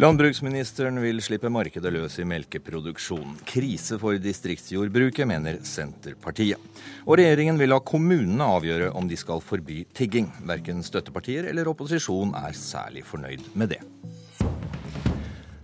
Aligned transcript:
Landbruksministeren 0.00 0.96
vil 1.02 1.18
slippe 1.20 1.50
markedet 1.52 1.90
løs 1.92 2.14
i 2.22 2.24
melkeproduksjon. 2.24 3.34
Krise 3.44 3.98
for 4.00 4.16
distriktsjordbruket, 4.16 5.28
mener 5.28 5.58
Senterpartiet. 5.66 6.56
Og 7.04 7.18
regjeringen 7.20 7.60
vil 7.60 7.68
la 7.74 7.82
kommunene 7.84 8.46
avgjøre 8.56 8.88
om 8.96 9.10
de 9.10 9.18
skal 9.20 9.44
forby 9.44 9.82
tigging. 9.92 10.30
Verken 10.48 10.80
støttepartier 10.86 11.50
eller 11.50 11.68
opposisjon 11.68 12.32
er 12.40 12.56
særlig 12.56 13.04
fornøyd 13.10 13.44
med 13.52 13.74
det. 13.74 13.82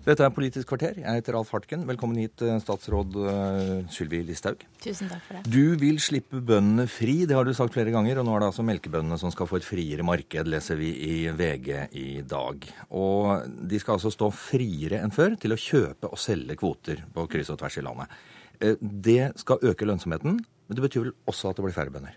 Dette 0.06 0.22
er 0.22 0.30
Politisk 0.30 0.68
kvarter. 0.70 1.00
Jeg 1.00 1.18
heter 1.18 1.34
Alf 1.34 1.48
Hartken. 1.50 1.80
Velkommen 1.88 2.20
hit, 2.20 2.38
eh, 2.38 2.60
statsråd 2.62 3.16
eh, 3.26 3.70
Sylvi 3.90 4.20
Listhaug. 4.22 4.60
Tusen 4.78 5.08
takk 5.10 5.24
for 5.26 5.34
det. 5.34 5.50
Du 5.50 5.74
vil 5.80 5.98
slippe 5.98 6.38
bøndene 6.38 6.84
fri, 6.86 7.24
det 7.26 7.34
har 7.34 7.42
du 7.42 7.50
sagt 7.50 7.74
flere 7.74 7.90
ganger. 7.90 8.20
Og 8.20 8.28
nå 8.28 8.36
er 8.36 8.44
det 8.44 8.50
altså 8.52 8.62
melkebøndene 8.68 9.18
som 9.18 9.32
skal 9.34 9.48
få 9.50 9.58
et 9.58 9.66
friere 9.66 10.06
marked, 10.06 10.46
leser 10.46 10.78
vi 10.78 10.92
i 11.08 11.16
VG 11.34 11.72
i 11.98 12.06
dag. 12.22 12.68
Og 12.94 13.50
de 13.66 13.80
skal 13.82 13.96
altså 13.96 14.14
stå 14.14 14.30
friere 14.30 15.02
enn 15.02 15.14
før 15.16 15.34
til 15.42 15.56
å 15.56 15.58
kjøpe 15.58 16.12
og 16.12 16.22
selge 16.22 16.54
kvoter 16.60 17.02
på 17.10 17.26
kryss 17.32 17.50
og 17.50 17.58
tvers 17.64 17.80
i 17.82 17.84
landet. 17.88 18.14
Eh, 18.62 18.78
det 18.78 19.32
skal 19.42 19.66
øke 19.72 19.90
lønnsomheten, 19.90 20.38
men 20.38 20.78
det 20.78 20.86
betyr 20.86 21.08
vel 21.08 21.16
også 21.26 21.50
at 21.50 21.58
det 21.58 21.66
blir 21.66 21.74
færre 21.74 21.90
bønder? 21.98 22.14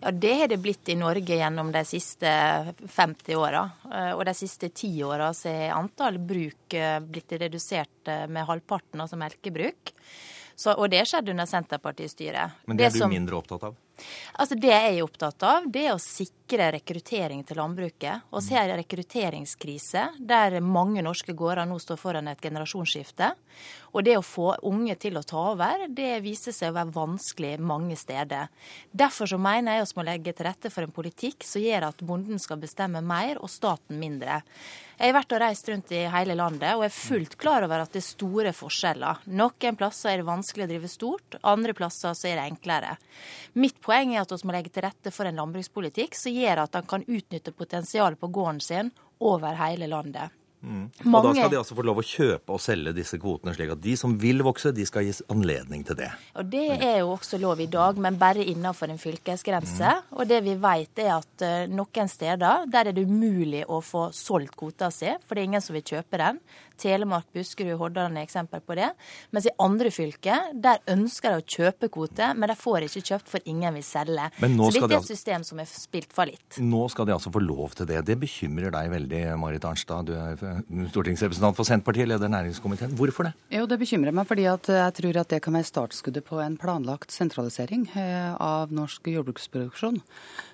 Ja, 0.00 0.10
Det 0.10 0.34
har 0.34 0.48
det 0.48 0.58
blitt 0.62 0.88
i 0.88 0.96
Norge 0.98 1.36
gjennom 1.36 1.72
de 1.72 1.84
siste 1.84 2.28
50 2.88 3.36
åra. 3.36 3.62
Eh, 3.92 4.12
og 4.12 4.24
de 4.28 4.34
siste 4.34 4.68
ti 4.68 4.90
åra 5.04 5.32
har 5.32 5.76
antall 5.76 6.18
bruk 6.18 6.74
eh, 6.74 6.98
blitt 7.00 7.32
redusert 7.32 8.08
eh, 8.08 8.26
med 8.26 8.46
halvparten, 8.48 9.00
altså 9.00 9.16
melkebruk. 9.20 9.94
Så, 10.54 10.74
og 10.74 10.90
det 10.92 11.06
skjedde 11.08 11.32
under 11.32 11.48
Senterpartistyret. 11.48 12.62
Men 12.68 12.78
det 12.78 12.90
er 12.90 12.94
du 12.94 13.00
som, 13.00 13.10
mindre 13.10 13.38
opptatt 13.40 13.64
av? 13.70 13.78
Altså 14.40 14.56
Det 14.58 14.72
jeg 14.72 14.96
er 14.96 15.04
opptatt 15.04 15.44
av, 15.46 15.66
det 15.72 15.86
er 15.86 15.94
å 15.94 16.00
sikre 16.02 16.70
rekruttering 16.74 17.42
til 17.46 17.58
landbruket. 17.60 18.28
Og 18.32 18.44
så 18.44 18.58
en 18.60 18.74
rekrutteringskrise, 18.80 20.06
der 20.18 20.58
mange 20.64 21.04
norske 21.04 21.34
gårder 21.36 21.68
nå 21.68 21.78
står 21.82 22.00
foran 22.00 22.30
et 22.32 22.42
generasjonsskifte. 22.42 23.32
Og 23.92 24.06
det 24.06 24.16
å 24.16 24.24
få 24.24 24.54
unge 24.68 24.96
til 25.00 25.18
å 25.20 25.24
ta 25.26 25.40
over, 25.52 25.86
det 25.92 26.22
viser 26.24 26.54
seg 26.56 26.72
å 26.72 26.78
være 26.78 26.94
vanskelig 26.94 27.56
mange 27.60 27.98
steder. 28.00 28.48
Derfor 28.90 29.28
så 29.28 29.40
mener 29.40 29.78
jeg 29.78 29.90
vi 29.90 29.98
må 29.98 30.06
legge 30.08 30.32
til 30.32 30.48
rette 30.48 30.72
for 30.72 30.86
en 30.86 30.94
politikk 30.94 31.44
som 31.44 31.64
gjør 31.64 31.90
at 31.90 32.06
bonden 32.06 32.40
skal 32.40 32.60
bestemme 32.62 33.04
mer 33.04 33.40
og 33.42 33.52
staten 33.52 34.00
mindre. 34.00 34.40
Jeg 34.98 35.08
har 35.08 35.16
vært 35.16 35.32
og 35.34 35.40
reist 35.42 35.68
rundt 35.70 35.92
i 35.94 36.02
hele 36.12 36.36
landet 36.38 36.76
og 36.76 36.84
er 36.86 36.94
fullt 36.94 37.38
klar 37.40 37.64
over 37.66 37.82
at 37.82 37.94
det 37.94 38.02
er 38.02 38.06
store 38.06 38.52
forskjeller. 38.56 39.22
Noen 39.40 39.78
plasser 39.78 40.12
er 40.12 40.20
det 40.20 40.28
vanskelig 40.28 40.66
å 40.66 40.70
drive 40.72 40.90
stort, 40.92 41.38
andre 41.42 41.74
plasser 41.76 42.14
så 42.18 42.28
er 42.28 42.38
det 42.38 42.50
enklere. 42.50 42.98
Mitt 43.58 43.80
poeng 43.84 44.14
er 44.14 44.22
at 44.22 44.34
vi 44.34 44.42
må 44.46 44.54
legge 44.56 44.74
til 44.74 44.86
rette 44.86 45.14
for 45.14 45.28
en 45.28 45.40
landbrukspolitikk 45.40 46.18
som 46.18 46.36
gjør 46.36 46.66
at 46.66 46.78
han 46.78 46.86
kan 46.88 47.08
utnytte 47.08 47.56
potensialet 47.56 48.20
på 48.20 48.30
gården 48.32 48.62
sin 48.62 48.94
over 49.22 49.58
hele 49.62 49.88
landet. 49.90 50.41
Mm. 50.62 50.84
Og 51.10 51.24
da 51.26 51.32
skal 51.34 51.50
de 51.50 51.58
altså 51.58 51.76
få 51.76 51.84
lov 51.86 52.00
å 52.00 52.06
kjøpe 52.06 52.54
og 52.54 52.62
selge 52.62 52.94
disse 52.94 53.18
kvotene, 53.20 53.54
slik 53.56 53.72
at 53.74 53.82
de 53.82 53.96
som 53.98 54.14
vil 54.20 54.44
vokse, 54.46 54.70
de 54.74 54.86
skal 54.86 55.06
gis 55.08 55.22
anledning 55.32 55.82
til 55.86 55.98
det. 55.98 56.10
Og 56.38 56.50
Det 56.52 56.66
er 56.78 57.00
jo 57.02 57.12
også 57.16 57.40
lov 57.42 57.60
i 57.60 57.68
dag, 57.70 57.98
men 57.98 58.18
bare 58.20 58.44
innenfor 58.44 58.92
en 58.92 59.00
fylkesgrense. 59.02 59.94
Mm. 59.98 60.12
Og 60.18 60.28
det 60.30 60.42
vi 60.46 60.56
vet 60.62 61.02
er 61.02 61.14
at 61.16 61.46
uh, 61.46 61.70
noen 61.72 62.10
steder 62.10 62.68
der 62.70 62.90
er 62.90 62.96
det 62.96 63.06
umulig 63.08 63.64
å 63.66 63.80
få 63.84 64.08
solgt 64.14 64.56
kvota 64.58 64.90
si, 64.94 65.10
for 65.26 65.34
det 65.34 65.42
er 65.42 65.50
ingen 65.50 65.64
som 65.64 65.76
vil 65.76 65.86
kjøpe 65.94 66.20
den. 66.20 66.38
Telemark, 66.82 67.28
Buskerud, 67.34 67.76
Hordaland 67.80 68.18
er 68.18 68.26
eksempel 68.26 68.62
på 68.64 68.76
det. 68.78 68.90
Mens 69.34 69.46
i 69.48 69.54
andre 69.62 69.92
fylker, 69.94 70.50
der 70.54 70.82
ønsker 70.90 71.36
de 71.36 71.42
å 71.42 71.46
kjøpe 71.56 71.90
kvote, 71.92 72.32
men 72.34 72.50
de 72.50 72.56
får 72.58 72.88
ikke 72.88 73.04
kjøpt 73.12 73.30
for 73.32 73.48
ingen 73.48 73.76
vil 73.78 73.86
selge. 73.86 74.28
Så 74.40 74.70
dette 74.74 74.88
er 74.88 74.96
et 74.98 75.10
system 75.10 75.46
som 75.46 75.62
er 75.62 75.70
spilt 75.70 76.12
fallitt. 76.14 76.58
Nå 76.62 76.84
skal 76.92 77.08
de 77.08 77.14
altså 77.16 77.32
få 77.34 77.42
lov 77.44 77.76
til 77.78 77.88
det. 77.90 78.02
Det 78.08 78.18
bekymrer 78.22 78.74
deg 78.74 78.90
veldig, 78.92 79.22
Marit 79.40 79.66
Arnstad. 79.68 80.10
Du 80.10 80.14
er 80.16 80.62
stortingsrepresentant 80.92 81.58
for 81.58 81.68
Senterpartiet, 81.68 82.10
leder 82.10 82.32
næringskomiteen. 82.32 82.96
Hvorfor 82.98 83.30
det? 83.30 83.34
Jo, 83.52 83.66
Det 83.72 83.78
bekymrer 83.80 84.12
meg 84.12 84.26
fordi 84.28 84.44
at 84.50 84.68
jeg 84.68 84.96
tror 84.98 85.20
at 85.22 85.30
det 85.32 85.42
kan 85.44 85.56
være 85.56 85.68
startskuddet 85.68 86.26
på 86.26 86.40
en 86.42 86.58
planlagt 86.60 87.14
sentralisering 87.14 87.86
eh, 87.96 88.34
av 88.36 88.72
norsk 88.74 89.08
jordbruksproduksjon. 89.12 90.00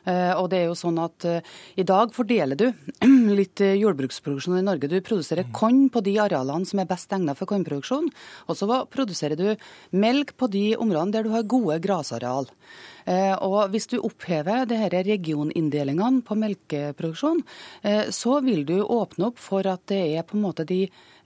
Eh, 0.09 0.33
og 0.39 0.49
det 0.53 0.63
er 0.63 0.71
jo 0.71 0.77
sånn 0.79 0.99
at 1.03 1.27
eh, 1.29 1.55
i 1.77 1.87
dag 1.87 2.15
fordeler 2.17 2.59
du 2.59 2.67
litt 3.39 3.61
jordbruksproduksjon 3.61 4.61
i 4.61 4.67
Norge. 4.67 4.91
Du 4.91 4.99
produserer 5.05 5.51
korn 5.55 5.87
på 5.93 6.03
de 6.07 6.17
arealene 6.23 6.69
som 6.69 6.81
er 6.81 6.89
best 6.89 7.13
egnet 7.15 7.39
for 7.39 7.51
kornproduksjon. 7.51 8.09
Og 8.49 8.59
så 8.59 8.83
produserer 8.91 9.39
du 9.39 9.49
melk 9.93 10.35
på 10.41 10.51
de 10.53 10.71
områdene 10.79 11.19
der 11.19 11.29
du 11.29 11.35
har 11.35 11.49
gode 11.49 11.81
grasareal. 11.85 12.49
Og 13.09 13.71
Hvis 13.73 13.89
du 13.89 13.99
opphever 14.05 14.67
disse 14.69 14.89
regioninndelingene 15.07 16.23
på 16.27 16.37
melkeproduksjon, 16.39 17.41
så 18.13 18.41
vil 18.45 18.67
du 18.69 18.77
åpne 18.85 19.31
opp 19.31 19.41
for 19.41 19.67
at 19.71 19.87
det 19.89 20.01
er 20.19 20.27
på 20.29 20.37
en 20.37 20.45
måte 20.45 20.67
de 20.69 20.83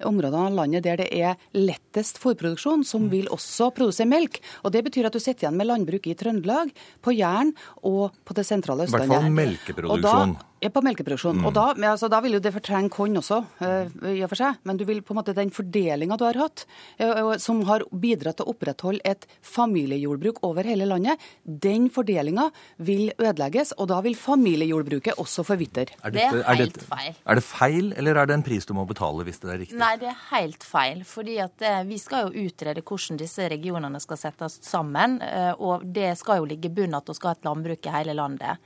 områdene 0.06 0.50
av 0.50 0.56
landet 0.60 0.87
der 0.87 1.00
det 1.03 1.09
er 1.15 1.41
lettest 1.56 2.20
fôrproduksjon, 2.22 2.84
som 2.87 3.09
vil 3.12 3.28
også 3.34 3.72
produsere 3.75 4.10
melk. 4.10 4.41
Og 4.62 4.72
Det 4.72 4.84
betyr 4.87 5.09
at 5.09 5.16
du 5.16 5.20
sitter 5.22 5.47
igjen 5.47 5.59
med 5.59 5.70
landbruk 5.70 6.06
i 6.06 6.16
Trøndelag, 6.19 6.72
på 7.03 7.15
Jæren 7.16 7.53
og 7.82 8.14
på 8.25 8.34
det 8.38 8.47
sentrale 8.47 8.87
Østlandet. 8.87 9.06
I 9.06 9.14
hvert 9.14 9.22
fall 9.22 9.38
melkeproduksjon. 9.43 10.37
Ja, 10.62 10.71
på 10.71 10.78
melkeproduksjon. 10.87 11.41
Mm. 11.41 11.47
Og 11.49 11.55
da, 11.56 11.65
altså, 11.91 12.06
da, 12.06 12.21
vil 12.23 12.37
jo 12.37 12.41
det 12.43 12.53
fortrenge 12.55 12.93
korn 12.95 13.19
også, 13.19 13.41
uh, 13.65 13.95
i 14.12 14.21
og 14.23 14.31
for 14.31 14.39
seg. 14.39 14.61
Men 14.69 14.78
du 14.78 14.84
vil 14.87 15.00
på 15.03 15.11
en 15.11 15.19
måte 15.19 15.34
den 15.34 15.50
fordelinga 15.50 16.15
du 16.21 16.23
har 16.28 16.39
hatt, 16.39 16.62
uh, 17.03 17.33
som 17.43 17.65
har 17.67 17.83
bidratt 17.91 18.39
til 18.39 18.47
å 18.47 18.53
opprettholde 18.55 19.03
et 19.09 19.27
familiejordbruk 19.43 20.39
over 20.47 20.69
hele 20.71 20.87
landet, 20.87 21.19
den 21.43 21.89
fordelinga 21.91 22.45
vil 22.78 23.11
ødelegges. 23.17 23.75
Og 23.83 23.89
da 23.91 23.99
vil 24.06 24.15
familiejordbruket 24.19 25.19
også 25.19 25.43
forvitre. 25.49 25.89
Er 26.06 26.15
det 26.15 26.28
er 26.28 26.47
helt 26.47 26.79
feil. 26.87 27.19
Er 27.27 27.41
det 27.41 27.44
feil, 27.49 27.91
eller 27.99 28.23
er 28.23 28.31
det 28.31 28.39
en 28.39 28.47
pris 28.47 28.71
du 28.71 28.77
må 28.79 28.87
betale 28.87 29.27
hvis 29.27 29.43
det 29.43 29.50
er 29.50 29.61
riktig? 29.65 29.81
Nei, 29.83 29.91
det 29.99 30.12
er 30.12 30.23
helt 30.31 30.62
feil. 30.62 31.03
fordi 31.03 31.41
at 31.43 31.67
uh, 31.67 31.83
vi 31.91 31.99
skal 31.99 32.29
jo 32.29 32.47
utrede 32.47 32.87
hvordan 32.87 33.19
disse 33.19 33.50
regionene 33.50 33.99
skal 34.05 34.21
settes 34.21 34.61
sammen. 34.62 35.19
Og 35.59 35.83
det 35.91 36.12
skal 36.21 36.39
jo 36.39 36.47
ligge 36.47 36.71
i 36.71 36.75
bunnen 36.75 37.00
at 37.00 37.09
vi 37.11 37.19
skal 37.19 37.33
ha 37.33 37.41
et 37.41 37.47
landbruk 37.50 37.87
i 37.87 37.93
hele 37.99 38.15
landet. 38.15 38.62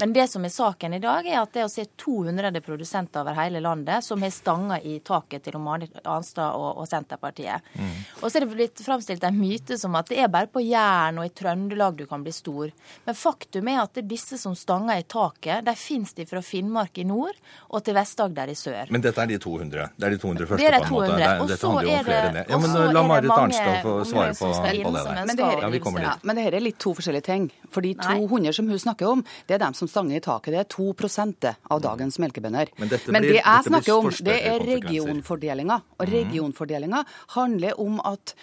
Men 0.00 0.16
det 0.16 0.30
som 0.32 0.44
er 0.46 0.52
saken 0.54 0.96
i 0.96 1.04
dag, 1.04 1.26
er 1.26 1.33
er 1.34 1.42
at 1.42 1.54
det 1.54 1.64
å 1.66 1.70
se 1.70 1.84
200 2.00 2.60
produsenter 2.64 3.22
over 3.22 3.36
hele 3.38 3.60
landet 3.64 4.04
som 4.04 4.22
har 4.22 4.32
stanga 4.34 4.78
i 4.80 4.98
taket 5.04 5.44
til 5.46 5.58
Marit 5.62 5.94
Arnstad 6.04 6.56
og, 6.56 6.80
og, 6.80 6.88
Senterpartiet. 6.88 7.64
Mm. 7.74 7.92
Og 8.20 8.26
så 8.28 8.38
er 8.38 8.44
det 8.44 8.50
blitt 8.54 8.82
framstilt 8.84 9.24
en 9.26 9.38
myte 9.38 9.78
som 9.80 9.94
at 9.98 10.10
det 10.10 10.20
er 10.22 10.32
bare 10.32 10.50
på 10.52 10.62
Jæren 10.64 11.20
og 11.20 11.28
i 11.28 11.32
Trøndelag 11.34 11.98
du 11.98 12.06
kan 12.10 12.24
bli 12.24 12.32
stor. 12.34 12.72
Men 13.04 13.18
faktum 13.18 13.70
er 13.72 13.82
at 13.82 13.94
det 13.96 14.04
er 14.04 14.10
disse 14.14 14.38
som 14.40 14.56
stanger 14.58 15.02
i 15.02 15.06
taket, 15.08 15.64
de 15.66 15.76
finnes 15.78 16.14
de 16.16 16.26
fra 16.28 16.42
Finnmark 16.44 16.98
i 17.02 17.06
nord 17.08 17.38
og 17.70 17.84
til 17.84 17.96
Vest-Agder 17.98 18.52
i 18.52 18.56
sør. 18.58 18.92
Men 18.94 19.04
dette 19.04 19.22
er 19.22 19.30
de 19.30 19.40
200? 19.42 19.90
Det 19.96 20.08
er 20.08 20.16
de 20.16 20.20
200 20.22 20.50
første, 20.50 20.62
det 20.62 20.70
er 20.70 20.78
de 20.78 20.88
200. 20.88 20.94
på 20.94 21.04
en 21.04 21.10
måte? 21.10 21.20
Det, 21.20 21.54
dette 21.54 21.72
handler 21.72 21.90
jo 21.90 21.96
om 21.98 22.08
flere 22.08 22.28
enn 22.28 22.38
det. 22.38 22.46
Ja, 22.50 22.60
men 22.64 22.94
la 22.96 23.04
Marit 23.08 23.34
Arnstad 23.34 23.80
få 23.84 23.96
svare 24.08 24.34
på, 24.38 24.50
på 24.54 24.94
det 24.94 25.04
der. 25.08 25.22
Men 25.24 25.36
det, 25.36 25.44
her, 25.44 25.64
ja, 25.64 26.04
ja, 26.04 26.14
men 26.22 26.38
det 26.38 26.46
her 26.46 26.58
er 26.58 26.64
litt 26.64 26.80
to 26.82 26.94
forskjellige 26.96 27.26
ting. 27.28 27.48
For 27.74 27.84
de 27.84 27.94
200 27.98 28.56
som 28.56 28.70
hun 28.70 28.80
snakker 28.80 29.10
om, 29.10 29.24
det 29.48 29.56
er 29.56 29.64
dem 29.64 29.76
som 29.76 29.90
stanger 29.90 30.20
i 30.20 30.22
taket. 30.24 30.54
Det 30.54 30.62
er 30.62 30.70
2 30.76 30.94
av 31.70 31.80
dagens 31.84 32.18
melkebønder. 32.22 32.70
Men, 32.78 32.92
Men, 33.08 33.22
det 33.22 33.38
jeg 33.38 33.66
snakker 33.68 33.94
om, 33.94 34.10
det 34.26 34.36
er 34.50 34.64
regionfordelinga. 34.64 35.80
Og 35.98 36.04
mhm. 36.06 36.12
regionfordelinga 36.14 37.04
handler 37.36 37.80
om 37.80 38.00
at 38.04 38.34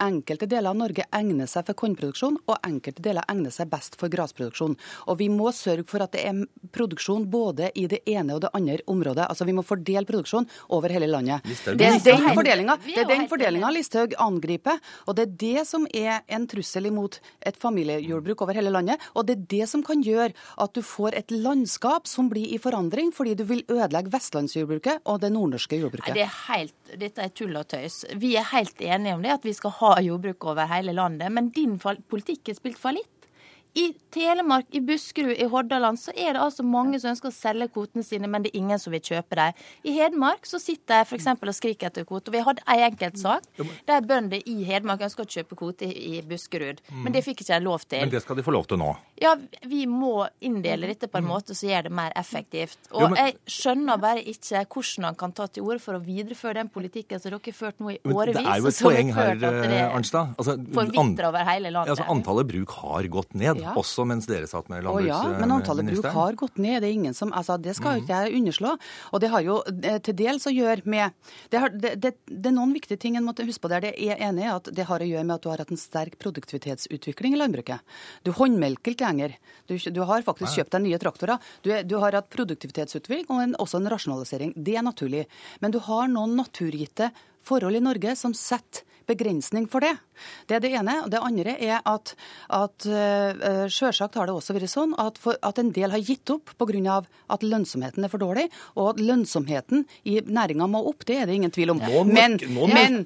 enkelte 0.00 0.48
deler 0.50 0.72
av 0.72 0.78
Norge 0.80 1.06
egner 1.16 1.50
seg 1.50 1.66
for 1.68 1.78
kornproduksjon, 1.78 2.38
og 2.46 2.66
enkelte 2.66 3.02
deler 3.04 3.26
egner 3.30 3.54
seg 3.54 3.70
best 3.72 3.98
for 4.00 4.12
grasproduksjon. 4.12 4.76
Og 5.08 5.20
vi 5.20 5.28
må 5.32 5.52
sørge 5.56 5.86
for 5.88 6.04
at 6.04 6.14
det 6.16 6.24
er 6.28 6.44
produksjon 6.74 7.26
både 7.30 7.70
i 7.78 7.86
det 7.90 8.02
ene 8.10 8.36
og 8.36 8.44
det 8.44 8.52
andre 8.56 8.78
området. 8.90 9.26
Altså 9.28 9.46
vi 9.48 9.54
må 9.56 9.64
fordele 9.66 10.06
produksjon 10.08 10.48
over 10.76 10.92
hele 10.92 11.08
landet. 11.10 11.44
Det 11.66 11.88
er 11.88 11.98
den 12.04 12.30
fordelinga, 12.36 12.76
det 12.86 12.98
er 13.04 13.10
den 13.10 13.26
fordelinga 13.30 13.72
Listhaug 13.74 14.14
angriper, 14.20 14.80
og 15.06 15.16
det 15.18 15.26
er 15.26 15.36
det 15.44 15.66
som 15.68 15.86
er 15.94 16.22
en 16.30 16.46
trussel 16.50 16.88
imot 16.90 17.20
et 17.46 17.58
familiejordbruk 17.60 18.44
over 18.44 18.56
hele 18.56 18.72
landet. 18.72 19.00
Og 19.14 19.26
det 19.28 19.36
er 19.36 19.46
det 19.56 19.68
som 19.70 19.84
kan 19.86 20.02
gjøre 20.04 20.32
at 20.60 20.74
du 20.76 20.82
får 20.86 21.18
et 21.18 21.34
landskap 21.34 22.08
som 22.10 22.29
blir 22.30 22.54
i 22.54 22.58
forandring, 22.62 23.12
fordi 23.14 23.36
du 23.38 23.44
vil 23.48 23.62
ødelegge 23.68 24.12
vestlandsjordbruket 24.14 25.04
og 25.10 25.20
det 25.24 25.32
nordnorske 25.34 25.80
jordbruket. 25.80 26.14
Det 26.16 26.24
er 26.24 26.34
helt, 26.48 26.76
dette 27.00 27.26
er 27.26 27.32
tull 27.34 27.56
og 27.58 27.68
tøys. 27.70 28.02
Vi 28.20 28.34
er 28.40 28.46
helt 28.54 28.80
enige 28.80 29.16
om 29.18 29.24
det, 29.24 29.36
at 29.38 29.46
vi 29.46 29.54
skal 29.56 29.74
ha 29.80 29.94
jordbruk 30.04 30.50
over 30.52 30.70
hele 30.70 30.94
landet. 30.96 31.32
Men 31.32 31.50
din 31.54 31.78
politikk 31.80 32.52
er 32.52 32.58
spilt 32.58 32.80
fallitt. 32.80 33.19
I 33.78 33.92
Telemark, 34.10 34.66
i 34.74 34.80
Buskerud, 34.82 35.36
i 35.38 35.46
Hordaland 35.46 35.98
så 36.02 36.10
er 36.18 36.34
det 36.34 36.42
altså 36.42 36.64
mange 36.66 36.98
som 36.98 37.12
ønsker 37.12 37.30
å 37.30 37.34
selge 37.34 37.68
kvotene 37.70 38.02
sine, 38.02 38.26
men 38.26 38.42
det 38.42 38.50
er 38.50 38.58
ingen 38.58 38.80
som 38.82 38.90
vil 38.90 39.02
kjøpe 39.06 39.38
dem. 39.38 39.60
I 39.86 39.92
Hedmark 39.94 40.48
så 40.48 40.58
sitter 40.58 41.04
jeg 41.04 41.06
f.eks. 41.06 41.28
og 41.36 41.54
skriker 41.54 41.90
etter 41.90 42.06
kvoter. 42.08 42.34
Vi 42.34 42.42
hadde 42.42 42.64
en 42.66 42.82
enkeltsak 42.88 43.46
der 43.86 44.02
bønder 44.06 44.42
i 44.42 44.56
Hedmark 44.66 45.04
ønsker 45.06 45.22
å 45.22 45.30
kjøpe 45.30 45.58
kvote 45.60 45.86
i 45.86 46.18
Buskerud, 46.26 46.82
men 46.90 47.14
det 47.14 47.22
fikk 47.26 47.44
ikke 47.44 47.54
jeg 47.54 47.64
lov 47.64 47.86
til. 47.86 48.02
Men 48.02 48.14
det 48.16 48.24
skal 48.24 48.40
de 48.40 48.46
få 48.46 48.54
lov 48.56 48.66
til 48.70 48.80
nå? 48.82 48.90
Ja, 49.22 49.36
vi 49.68 49.84
må 49.86 50.26
inndele 50.42 50.90
dette 50.90 51.06
på 51.12 51.20
en 51.20 51.28
måte 51.28 51.54
som 51.54 51.70
gjør 51.70 51.86
det 51.86 51.94
mer 51.94 52.14
effektivt. 52.18 52.90
Og 52.90 53.14
jeg 53.14 53.36
skjønner 53.46 54.02
bare 54.02 54.24
ikke 54.34 54.64
hvordan 54.66 55.10
han 55.12 55.20
kan 55.22 55.36
ta 55.36 55.46
til 55.46 55.68
orde 55.68 55.78
for 55.84 55.94
å 55.98 56.02
videreføre 56.02 56.58
den 56.58 56.72
politikken 56.74 57.22
som 57.22 57.30
dere 57.30 57.38
har 57.46 57.58
ført 57.60 57.78
nå 57.78 57.94
i 57.94 58.00
årevis. 58.02 58.40
Det 58.40 58.50
er 58.50 58.64
jo 58.64 58.74
et 58.74 58.82
poeng 58.82 59.14
her, 59.14 59.46
Arnstad. 59.94 60.34
Altså, 60.40 60.58
forvitrer 60.74 61.30
over 61.30 61.46
hele 61.52 61.70
landet. 61.70 61.94
Altså, 61.94 62.10
antallet 62.10 62.50
bruk 62.50 62.78
har 62.80 63.10
gått 63.12 63.38
ned. 63.38 63.59
Ja. 63.60 63.74
Også 63.78 64.04
mens 64.08 64.26
dere 64.28 64.48
satt 64.50 64.70
med 64.72 64.84
landbruksministeren. 64.84 65.34
Ja, 65.36 65.40
men 65.42 65.54
antallet 65.54 65.90
bruk 65.90 66.08
har 66.14 66.38
gått 66.38 66.58
ned. 66.60 66.80
Det 66.82 66.88
er 66.88 66.96
ingen 66.96 67.16
som, 67.16 67.32
altså, 67.36 67.56
det 67.60 67.74
skal 67.78 67.98
jo 67.98 68.04
ikke 68.04 68.20
jeg 68.24 68.40
underslå. 68.40 68.74
Og 69.10 69.22
det 69.22 69.30
har 69.32 69.44
jo 69.46 69.58
eh, 69.68 69.98
til 70.06 70.16
dels 70.18 70.46
å 70.48 70.54
gjøre 70.54 70.86
med 70.90 71.16
det, 71.52 71.60
har, 71.62 71.74
det, 71.74 71.94
det, 72.02 72.14
det, 72.26 72.50
er 72.50 72.56
noen 72.56 72.74
viktige 72.76 73.00
ting 73.00 73.18
en 73.18 73.26
måtte 73.26 73.46
huske 73.48 73.64
på 73.64 73.72
der. 73.72 73.86
Det 73.86 73.94
er 73.94 74.20
enig 74.30 74.46
i 74.46 74.50
at 74.52 74.70
det 74.74 74.86
har 74.88 75.02
å 75.02 75.08
gjøre 75.10 75.26
med 75.26 75.36
at 75.36 75.46
du 75.46 75.50
har 75.52 75.62
hatt 75.62 75.72
en 75.74 75.80
sterk 75.80 76.18
produktivitetsutvikling 76.22 77.36
i 77.36 77.40
landbruket. 77.40 77.86
Du 78.26 78.32
håndmelker 78.36 78.96
ikke 78.96 79.08
lenger. 79.08 79.36
Du, 79.70 79.76
du, 79.76 80.02
har 80.08 80.26
faktisk 80.26 80.58
kjøpt 80.58 80.76
deg 80.76 80.86
nye 80.86 81.00
traktorer. 81.02 81.50
Du, 81.66 81.72
du 81.86 81.96
har 82.02 82.16
hatt 82.18 82.30
produktivitetsutvikling 82.32 83.28
og 83.30 83.44
en, 83.44 83.56
også 83.62 83.80
en 83.80 83.90
rasjonalisering. 83.92 84.54
Det 84.56 84.76
er 84.78 84.86
naturlig. 84.86 85.26
Men 85.60 85.74
du 85.74 85.80
har 85.84 86.08
noen 86.10 86.36
naturgitte 86.38 87.10
forhold 87.46 87.76
i 87.76 87.84
Norge 87.84 88.16
som 88.18 88.34
setter 88.36 88.86
begrensning 89.10 89.66
for 89.70 89.82
det. 89.84 89.94
Det 90.46 90.58
er 90.58 90.62
det 90.62 90.72
ene. 90.78 90.96
og 91.04 91.10
Det 91.12 91.20
andre 91.24 91.54
er 91.56 91.80
at, 91.88 92.12
at 92.54 92.86
uh, 92.86 93.66
selvsagt 93.72 94.18
har 94.18 94.28
det 94.28 94.34
også 94.36 94.54
vært 94.56 94.72
sånn 94.72 94.94
at, 95.00 95.18
for, 95.20 95.38
at 95.46 95.60
en 95.62 95.72
del 95.74 95.94
har 95.94 96.02
gitt 96.04 96.30
opp 96.32 96.52
pga. 96.60 97.00
at 97.34 97.46
lønnsomheten 97.46 98.06
er 98.06 98.12
for 98.12 98.22
dårlig. 98.22 98.46
Og 98.76 98.92
at 98.92 99.02
lønnsomheten 99.02 99.86
i 100.04 100.20
næringa 100.20 100.68
må 100.70 100.82
opp, 100.90 101.06
det 101.08 101.20
er 101.20 101.30
det 101.30 101.38
ingen 101.40 101.54
tvil 101.54 101.74
om. 101.74 101.82
Nå, 101.82 102.04
men, 102.08 102.36
nå 102.54 102.68
men, 102.70 103.00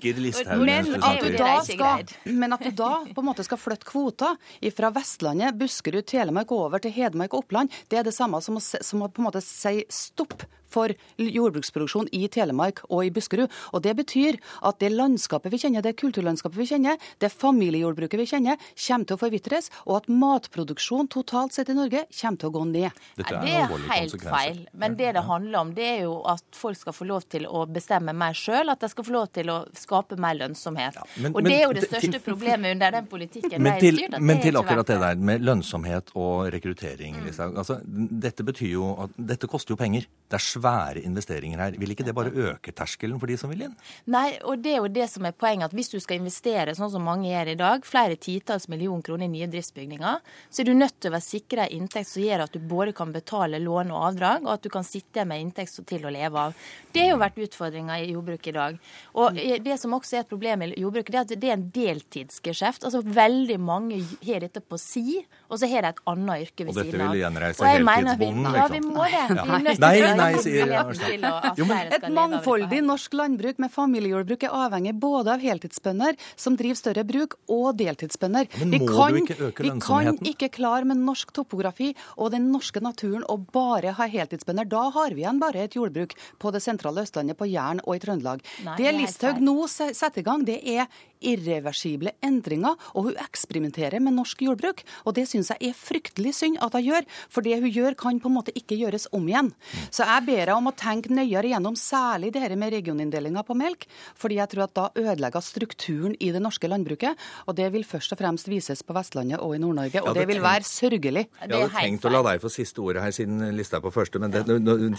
men, 0.64 0.90
at 0.98 1.22
du 1.22 1.38
da 1.38 1.54
skal, 1.66 2.04
men 2.24 2.56
at 2.56 2.66
du 2.66 2.72
da 2.76 2.92
på 3.08 3.24
en 3.24 3.30
måte 3.30 3.46
skal 3.46 3.60
flytte 3.60 3.88
kvoter 3.88 4.36
fra 4.74 4.90
Vestlandet, 4.94 5.56
Buskerud, 5.60 6.04
Telemark 6.10 6.52
over 6.54 6.82
til 6.82 6.94
Hedmark 6.94 7.32
og 7.34 7.46
Oppland, 7.46 7.72
det 7.88 8.00
er 8.00 8.08
det 8.08 8.16
samme 8.16 8.42
som 8.44 8.58
å, 8.58 8.62
som 8.62 9.06
å 9.06 9.10
på 9.12 9.22
en 9.22 9.30
måte 9.30 9.44
si 9.44 9.84
stopp 9.92 10.44
for 10.74 10.94
jordbruksproduksjon 11.18 12.10
i 12.14 12.26
Telemark 12.32 12.84
og 12.90 13.06
i 13.06 13.12
Buskerud. 13.14 13.50
Og 13.72 13.82
Det 13.84 13.94
betyr 13.96 14.38
at 14.64 14.80
det 14.80 14.92
landskapet 14.92 15.52
vi 15.52 15.60
kjenner, 15.60 15.84
det 15.84 15.96
kulturlandskapet 16.00 16.58
vi 16.58 16.68
kjenner, 16.72 17.00
det 17.20 17.30
familiejordbruket 17.32 18.20
vi 18.20 18.28
kjenner, 18.28 18.60
kommer 18.74 19.08
til 19.08 19.18
å 19.18 19.20
forvitres, 19.20 19.70
og 19.86 20.02
at 20.02 20.08
matproduksjon 20.10 21.10
totalt 21.12 21.54
sett 21.56 21.70
i 21.72 21.76
Norge 21.76 22.04
kommer 22.10 22.40
til 22.40 22.50
å 22.50 22.54
gå 22.54 22.64
ned. 22.70 23.02
det 23.18 23.54
er 23.54 23.74
helt 23.90 24.16
feil. 24.22 24.64
Men 24.72 24.96
det 24.98 25.14
det 25.16 25.24
handler 25.26 25.60
om, 25.60 25.72
det 25.76 25.86
er 25.88 26.00
jo 26.06 26.16
at 26.30 26.44
folk 26.56 26.78
skal 26.78 26.96
få 26.96 27.06
lov 27.08 27.26
til 27.30 27.46
å 27.46 27.64
bestemme 27.70 28.14
mer 28.16 28.36
sjøl. 28.38 28.72
At 28.72 28.82
de 28.84 28.90
skal 28.92 29.06
få 29.06 29.14
lov 29.14 29.28
til 29.36 29.52
å 29.52 29.60
skape 29.78 30.18
mer 30.20 30.36
lønnsomhet. 30.38 30.98
Ja, 30.98 31.06
men, 31.22 31.34
og 31.34 31.46
det 31.46 31.56
er 31.58 31.64
jo 31.66 31.76
det 31.76 31.86
største 31.86 32.16
til, 32.16 32.24
problemet 32.24 32.76
under 32.76 32.96
den 32.98 33.08
politikken 33.10 33.62
men 33.62 33.78
til, 33.82 34.00
styrt, 34.00 34.18
men 34.20 34.42
til 34.42 34.58
akkurat 34.60 34.90
det 34.90 34.98
der 35.02 35.22
med 35.30 35.44
lønnsomhet 35.44 36.14
og 36.18 36.50
rekruttering. 36.54 37.20
Mm. 37.20 37.28
Liksom. 37.28 37.56
Altså, 37.62 37.78
dette 37.84 38.46
betyr 38.46 38.72
jo 38.74 38.90
at 39.06 39.14
dette 39.32 39.50
koster 39.50 39.74
jo 39.74 39.80
penger. 39.80 40.08
Det 40.30 40.40
er 40.40 40.44
svære 40.64 41.04
investeringer 41.04 41.60
her. 41.60 41.78
Vil 41.78 41.94
ikke 41.94 42.06
det 42.06 42.16
bare 42.16 42.32
øke 42.32 42.72
terskelen 42.74 43.20
for 43.22 43.30
de 43.30 43.38
som 43.38 43.52
vil 43.52 43.68
inn? 43.68 43.78
Nei, 44.10 44.40
og 44.42 44.58
det 44.64 44.74
er 44.74 44.82
jo 44.82 44.90
det 44.90 45.06
som 45.12 45.24
er 45.28 45.36
poenget. 45.36 45.70
At 45.70 45.76
hvis 45.76 45.92
du 45.92 45.98
skal 46.02 46.18
investere 46.18 46.74
sånn 46.74 46.90
som 46.92 47.04
mange 47.06 47.30
gjør 47.30 47.52
i 47.54 47.58
dag, 47.60 47.86
flere 47.86 48.18
titalls 48.18 48.66
millioner 48.72 49.04
kroner 49.06 49.28
i 49.28 49.32
nye 49.32 49.48
driftsbygninger, 49.52 50.34
så 50.50 50.62
er 50.62 50.68
du 50.68 50.74
nødt 50.74 50.98
til 50.98 51.12
å 51.12 51.16
være 51.16 51.28
sikra 51.28 51.68
en 51.68 51.84
inntekt 51.84 52.08
som 52.10 52.24
gjør 52.24 52.46
at 52.46 52.54
du 52.54 52.62
både 52.64 52.94
kan 52.96 53.12
betale 53.14 53.60
lån 53.62 53.92
og 53.94 54.06
avdrag, 54.08 54.44
og 54.46 54.54
at 54.56 54.64
du 54.64 54.70
kan 54.72 54.86
sitte 54.86 55.24
med 55.28 55.42
inntekt 55.42 55.76
til 55.88 56.06
å 56.06 56.12
leve 56.12 56.46
av. 56.48 56.56
Det 56.94 57.04
har 57.04 57.12
jo 57.12 57.20
vært 57.20 57.40
utfordringa 57.44 57.98
i 58.00 58.12
jordbruket 58.12 58.52
i 58.52 58.56
dag. 58.56 58.78
Og 59.20 59.38
det 59.64 59.76
som 59.80 59.94
også 59.96 60.18
er 60.18 60.24
et 60.24 60.30
problem 60.30 60.64
i 60.64 60.70
jordbruket, 60.80 61.12
det 61.12 61.18
er 61.20 61.26
at 61.26 61.34
det 61.44 61.50
er 61.50 61.56
en 61.58 61.66
deltidsgeskjeft. 61.74 62.86
Altså 62.86 63.02
veldig 63.04 63.58
mange 63.60 64.00
har 64.24 64.44
dette 64.44 64.62
på 64.62 64.78
si, 64.80 65.20
og 65.50 65.60
så 65.60 65.68
har 65.70 65.84
de 65.84 65.92
et 65.92 66.02
annet 66.14 66.46
yrke 66.46 66.68
ved 66.68 66.78
siden 66.78 66.80
av. 66.80 66.84
Og 66.84 66.92
dette 66.94 67.10
vil 67.10 67.22
gjenreise 67.24 67.68
heltidsbonden, 67.68 68.48
liksom? 68.48 68.60
Ja, 68.60 68.66
vi 68.72 68.80
må 68.84 69.04
det. 69.04 69.24
Vi 69.34 69.40
er 69.44 69.66
nødt 69.68 69.74
til 69.74 69.84
nei, 69.84 70.14
nei, 70.20 70.32
sier 70.44 71.94
Et 71.98 72.08
mangfoldig 72.12 72.80
norsk 72.84 73.16
landbruk 73.16 73.60
med 73.62 73.72
familiejordbruk 73.72 74.46
er 74.46 74.56
avhengig 74.64 74.94
både 75.00 75.34
av 75.34 75.44
heltidsbønder 75.44 76.18
som 76.36 76.58
driver 76.60 76.78
større 76.78 77.04
bruk, 77.08 77.36
og 77.50 77.76
deltidsbønder. 77.78 78.48
Vi 78.74 78.80
kan? 78.86 79.18
Vi 79.58 79.72
kan 79.82 80.18
ikke 80.24 80.50
klare 80.54 80.88
med 80.88 81.00
norsk 81.02 81.32
topografi 81.36 81.92
og 82.16 82.32
den 82.34 82.50
norske 82.52 82.82
naturen 82.84 83.24
å 83.30 83.38
bare 83.38 83.94
ha 83.96 84.08
heltidsbønder. 84.10 84.68
Da 84.70 84.88
har 84.94 85.14
vi 85.14 85.24
igjen 85.24 85.40
bare 85.42 85.64
et 85.64 85.76
jordbruk 85.78 86.14
på 86.40 86.54
det 86.54 86.62
sentrale 86.64 87.04
Østlandet, 87.04 87.38
på 87.38 87.48
Jæren 87.48 87.82
og 87.84 87.96
i 87.96 88.02
Trøndelag. 88.04 88.44
Nei, 88.64 88.76
det 88.80 88.94
Listhaug 88.98 89.42
nå 89.44 89.56
setter 89.68 90.22
i 90.22 90.26
gang, 90.26 90.44
det 90.46 90.60
er 90.62 90.88
irreversible 91.24 92.14
endringer, 92.24 92.76
og 92.94 93.10
hun 93.10 93.20
eksperimenterer 93.24 94.02
med 94.02 94.16
norsk 94.18 94.44
jordbruk. 94.46 94.84
Og 95.04 95.16
det 95.16 95.26
syns 95.30 95.52
jeg 95.54 95.70
er 95.70 95.78
fryktelig 95.78 96.34
synd 96.38 96.60
at 96.64 96.76
hun 96.76 96.84
gjør, 96.84 97.08
for 97.32 97.46
det 97.46 97.60
hun 97.62 97.72
gjør 97.72 97.98
kan 97.98 98.20
på 98.22 98.30
en 98.30 98.36
måte 98.36 98.54
ikke 98.56 98.78
gjøres 98.78 99.08
om 99.16 99.26
igjen. 99.28 99.52
Så 99.90 100.06
jeg 100.06 100.26
ber 100.28 100.44
henne 100.44 100.58
om 100.60 100.70
å 100.70 100.74
tenke 100.76 101.12
nøyere 101.14 101.52
gjennom 101.52 101.78
særlig 101.78 102.32
det 102.34 102.44
her 102.44 102.54
med 102.60 102.74
regioninndelinga 102.74 103.44
på 103.46 103.56
melk, 103.58 103.86
fordi 104.18 104.38
jeg 104.40 104.52
tror 104.52 104.66
at 104.66 104.76
da 104.76 104.86
ødelegger 105.04 105.44
strukturen 105.44 106.16
i 106.20 106.30
det 106.34 106.42
norske 106.42 106.68
landbruket, 106.70 107.20
og 107.48 107.58
det 107.58 107.70
vil 107.74 107.86
først 107.88 108.14
og 108.14 108.20
fremst 108.20 108.50
vises 108.50 108.84
på 108.84 108.96
Vestlandet 108.96 109.40
og 109.42 109.56
i 109.56 109.60
Nord-Norge, 109.62 110.02
og 110.04 110.14
det 110.16 110.26
vil 110.30 110.42
være 110.44 110.66
sørgelig. 110.68 111.26
Jeg 111.40 111.50
hadde 111.50 111.70
tenkt 111.74 112.06
å 112.08 112.12
la 112.12 112.22
deg 112.28 112.42
få 112.42 112.52
siste 112.52 112.82
ordet 112.84 113.04
her, 113.04 113.14
siden 113.14 113.42
lista 113.56 113.78
er 113.78 113.84
på 113.84 113.92
første, 113.94 114.20
men 114.22 114.34
det, 114.34 114.44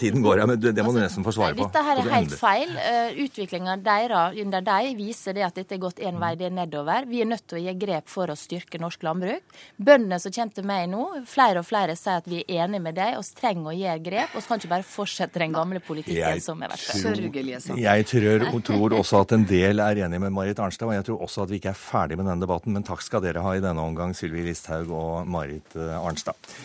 tiden 0.00 0.24
går 0.24 0.42
her, 0.42 0.50
men 0.50 0.60
det 0.62 0.84
må 0.84 0.94
du 0.94 1.00
nesten 1.00 1.26
få 1.26 1.34
svare 1.36 1.56
på. 1.58 1.66
Dette 1.66 1.84
her 1.86 2.02
er 2.02 2.12
helt 2.16 2.36
feil. 2.38 2.72
Uh, 2.76 3.24
Utviklinga 3.26 3.76
deres 3.82 4.40
under 4.42 4.64
deg 4.64 4.92
viser 4.98 5.36
det 5.36 5.44
at 5.46 5.56
dette 5.58 5.76
er 5.76 5.82
gått 5.82 6.02
en 6.16 6.22
vei, 6.22 6.32
det 6.38 6.48
er 6.48 6.54
nedover. 6.56 7.06
Vi 7.08 7.20
er 7.22 7.28
nødt 7.28 7.44
til 7.48 7.58
å 7.58 7.62
gi 7.62 7.74
grep 7.78 8.10
for 8.10 8.32
å 8.32 8.36
styrke 8.38 8.80
norsk 8.80 9.04
landbruk. 9.06 9.56
Bøndene 9.76 10.18
som 10.22 10.34
kommer 10.34 10.56
til 10.56 10.68
meg 10.68 10.86
nå, 10.92 11.04
flere 11.28 11.62
og 11.62 11.68
flere 11.68 11.96
sier 11.98 12.22
at 12.22 12.30
vi 12.30 12.42
er 12.42 12.64
enige 12.64 12.84
med 12.86 12.96
deg, 12.98 13.18
og 13.18 13.28
trenger 13.36 13.72
å 13.72 13.76
gjøre 13.76 14.04
grep. 14.06 14.34
og 14.34 14.42
så 14.42 14.52
kan 14.52 14.62
ikke 14.62 14.72
bare 14.72 14.88
fortsette 14.88 15.42
den 15.42 15.56
gamle 15.56 15.82
politikken 15.84 16.22
jeg 16.22 16.44
som 16.44 16.62
har 16.64 16.72
vært 16.72 16.86
Sørgelige. 16.86 17.60
Jeg 17.82 18.08
tror, 18.10 18.46
tror, 18.64 18.96
også 19.00 19.22
at 19.24 19.36
en 19.36 19.44
del 19.48 19.82
er 19.84 20.02
enig 20.06 20.22
med 20.22 20.34
Marit 20.34 20.62
Arnstad, 20.62 20.88
og 20.88 20.96
jeg 20.96 21.08
tror 21.10 21.26
også 21.28 21.44
at 21.44 21.52
vi 21.52 21.60
ikke 21.60 21.74
er 21.74 21.80
ferdig 21.80 22.18
med 22.18 22.28
denne 22.30 22.42
debatten. 22.44 22.72
Men 22.76 22.86
takk 22.86 23.04
skal 23.04 23.24
dere 23.24 23.44
ha 23.44 23.56
i 23.56 23.62
denne 23.64 23.82
omgang, 23.82 24.16
Sylvi 24.16 24.46
Listhaug 24.46 24.92
og 24.94 25.30
Marit 25.30 25.76
eh, 25.76 25.94
Arnstad. 26.00 26.56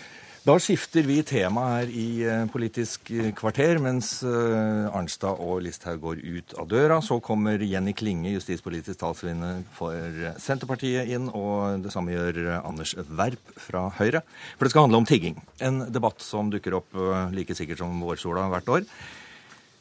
Da 0.41 0.55
skifter 0.57 1.05
vi 1.05 1.19
tema 1.21 1.67
her 1.67 1.89
i 1.93 2.23
eh, 2.25 2.47
Politisk 2.49 3.11
kvarter, 3.37 3.77
mens 3.77 4.23
eh, 4.25 4.87
Arnstad 4.89 5.37
og 5.37 5.59
Listhaug 5.61 5.99
går 6.01 6.23
ut 6.23 6.55
av 6.57 6.65
døra. 6.71 6.97
Så 7.05 7.19
kommer 7.21 7.61
Jenny 7.61 7.93
Klinge, 7.93 8.31
justispolitisk 8.33 8.97
talskvinne 9.03 9.51
for 9.77 9.93
Senterpartiet, 10.41 11.11
inn. 11.13 11.29
Og 11.29 11.85
det 11.85 11.93
samme 11.93 12.15
gjør 12.15 12.55
Anders 12.57 12.95
Werp 13.05 13.53
fra 13.61 13.85
Høyre. 13.99 14.23
For 14.55 14.65
det 14.65 14.73
skal 14.73 14.87
handle 14.87 15.03
om 15.03 15.09
tigging. 15.11 15.37
En 15.61 15.83
debatt 15.93 16.25
som 16.25 16.49
dukker 16.49 16.79
opp 16.79 16.97
eh, 16.97 17.29
like 17.37 17.53
sikkert 17.53 17.83
som 17.85 18.01
vårsola 18.01 18.49
hvert 18.49 18.73
år. 18.79 18.89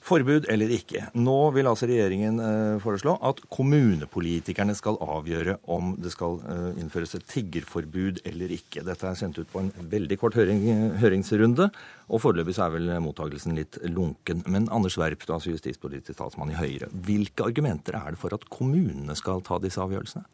Forbud 0.00 0.47
eller 0.49 0.70
ikke. 0.73 1.02
Nå 1.20 1.37
vil 1.52 1.69
altså 1.69 1.85
regjeringen 1.88 2.41
eh, 2.41 2.79
foreslå 2.81 3.19
at 3.26 3.43
kommunepolitikerne 3.52 4.73
skal 4.76 4.97
avgjøre 5.05 5.58
om 5.70 5.93
det 6.00 6.14
skal 6.14 6.38
eh, 6.49 6.81
innføres 6.81 7.12
et 7.19 7.26
tiggerforbud 7.29 8.23
eller 8.31 8.55
ikke. 8.56 8.85
Dette 8.87 9.11
er 9.11 9.19
sendt 9.20 9.38
ut 9.43 9.50
på 9.52 9.61
en 9.61 9.69
veldig 9.93 10.19
kort 10.23 10.38
høring, 10.41 10.64
høringsrunde, 11.02 11.69
og 12.08 12.25
foreløpig 12.25 12.56
så 12.56 12.67
er 12.67 12.76
vel 12.79 12.91
mottagelsen 13.05 13.58
litt 13.61 13.76
lunken. 13.93 14.41
Men 14.48 14.70
Anders 14.72 14.96
Werp, 15.01 15.29
altså 15.29 15.53
justispolitisk 15.53 16.17
talsmann 16.19 16.55
i 16.55 16.58
Høyre, 16.58 16.89
hvilke 17.05 17.51
argumenter 17.51 18.01
er 18.01 18.17
det 18.17 18.22
for 18.25 18.34
at 18.34 18.48
kommunene 18.51 19.19
skal 19.20 19.44
ta 19.44 19.60
disse 19.60 19.84
avgjørelsene? 19.84 20.25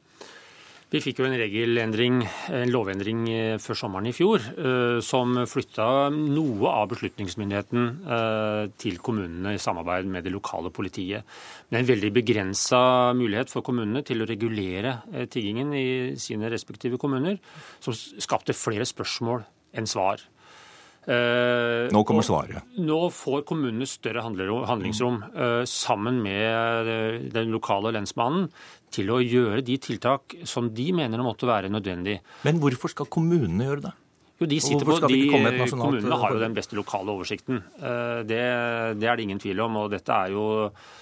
Vi 0.87 1.01
fikk 1.03 1.19
jo 1.19 1.25
en 1.27 1.35
regelendring, 1.35 2.21
en 2.55 2.71
lovendring 2.71 3.25
eh, 3.33 3.57
før 3.59 3.79
sommeren 3.81 4.07
i 4.07 4.13
fjor, 4.15 4.39
eh, 4.39 4.99
som 5.03 5.33
flytta 5.51 5.87
noe 6.15 6.71
av 6.71 6.93
beslutningsmyndigheten 6.93 7.89
eh, 8.07 8.61
til 8.79 9.01
kommunene 9.03 9.57
i 9.57 9.63
samarbeid 9.63 10.07
med 10.07 10.23
det 10.23 10.31
lokale 10.31 10.71
politiet. 10.71 11.27
Med 11.75 11.81
en 11.83 11.91
veldig 11.91 12.13
begrensa 12.21 12.85
mulighet 13.19 13.51
for 13.51 13.67
kommunene 13.67 14.05
til 14.07 14.23
å 14.23 14.31
regulere 14.31 15.01
tiggingen 15.27 15.75
i 15.75 15.89
sine 16.23 16.53
respektive 16.55 17.03
kommuner, 17.03 17.41
som 17.83 17.97
skapte 17.97 18.55
flere 18.55 18.87
spørsmål 18.87 19.43
enn 19.75 19.91
svar. 19.91 20.23
Nå 21.07 22.01
kommer 22.03 22.25
svaret. 22.27 22.67
Nå 22.83 22.97
får 23.15 23.45
kommunene 23.47 23.87
større 23.87 24.25
handlingsrom 24.27 25.21
sammen 25.71 26.19
med 26.19 27.31
den 27.31 27.53
lokale 27.55 27.93
lensmannen 27.95 28.49
til 28.97 29.13
å 29.13 29.21
gjøre 29.23 29.63
de 29.67 29.77
tiltak 29.83 30.39
som 30.49 30.73
de 30.75 30.91
mener 30.97 31.25
måtte 31.25 31.49
være 31.49 31.73
nødvendig. 31.73 32.19
Men 32.49 32.61
hvorfor 32.63 32.93
skal 32.93 33.11
kommunene 33.13 33.69
gjøre 33.69 33.89
det? 33.89 33.95
Jo, 34.37 34.45
de 34.51 34.59
sitter 34.61 34.85
på, 34.85 34.99
de, 35.09 35.19
Kommunene 35.73 36.17
har 36.21 36.35
jo 36.35 36.41
den 36.43 36.55
beste 36.57 36.77
lokale 36.77 37.09
oversikten. 37.15 37.63
Eh, 37.81 38.19
det, 38.29 38.41
det, 39.01 39.09
er 39.09 39.17
det 39.17 39.25
ingen 39.25 39.41
tvil 39.41 39.63
om. 39.65 39.79
og 39.81 39.95
dette 39.95 40.13
er 40.13 40.35
jo 40.35 40.45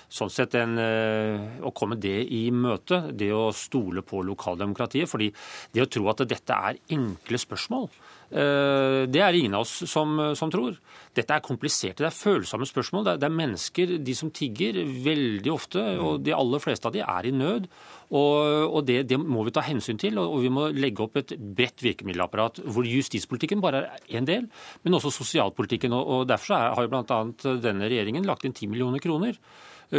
sånn 0.06 0.30
sett 0.30 0.54
en, 0.60 0.76
eh, 0.78 1.58
Å 1.66 1.72
komme 1.74 1.98
det 1.98 2.20
i 2.30 2.44
møte, 2.54 3.00
det 3.10 3.32
å 3.34 3.48
stole 3.50 4.06
på 4.06 4.22
lokaldemokratiet. 4.22 5.10
fordi 5.10 5.32
det 5.74 5.82
å 5.82 5.90
tro 5.90 6.06
at 6.12 6.22
dette 6.30 6.60
er 6.70 6.78
enkle 6.94 7.40
spørsmål, 7.42 7.90
det 8.30 9.20
er 9.20 9.34
det 9.34 9.40
ingen 9.40 9.54
av 9.58 9.64
oss 9.66 9.84
som, 9.90 10.16
som 10.34 10.50
tror. 10.52 10.78
Dette 11.14 11.36
er 11.36 11.42
kompliserte, 11.44 12.02
det 12.02 12.08
er 12.08 12.16
følsomme 12.16 12.66
spørsmål. 12.66 13.04
Det 13.06 13.12
er, 13.12 13.20
det 13.22 13.28
er, 13.28 13.36
mennesker, 13.38 13.92
de 14.02 14.14
som 14.18 14.32
tigger, 14.34 14.80
veldig 15.04 15.52
ofte, 15.52 15.82
og 16.02 16.24
de 16.26 16.34
aller 16.34 16.62
fleste 16.62 16.90
av 16.90 16.96
de 16.96 17.04
er 17.04 17.28
i 17.28 17.34
nød. 17.34 17.68
Og, 18.14 18.38
og 18.68 18.80
det, 18.88 19.00
det, 19.10 19.18
må 19.20 19.44
vi 19.46 19.54
ta 19.54 19.62
hensyn 19.64 20.00
til, 20.00 20.18
og, 20.22 20.36
vi 20.42 20.52
må 20.52 20.68
legge 20.74 21.04
opp 21.04 21.18
et 21.20 21.36
bredt 21.38 21.84
virkemiddelapparat 21.84 22.62
hvor 22.64 22.86
justispolitikken 22.88 23.62
bare 23.64 23.84
er 23.86 24.18
en 24.18 24.28
del, 24.28 24.48
men 24.82 24.98
også 24.98 25.12
sosialpolitikken. 25.14 25.94
og, 25.94 26.10
og 26.16 26.26
Derfor 26.30 26.74
har 26.76 26.82
jo 26.82 26.92
bl.a. 26.92 27.22
denne 27.62 27.88
regjeringen 27.90 28.26
lagt 28.28 28.46
inn 28.48 28.56
10 28.56 28.72
millioner 28.74 29.02
kroner 29.02 29.38